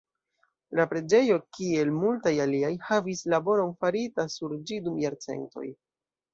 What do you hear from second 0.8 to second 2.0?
preĝejo, kiel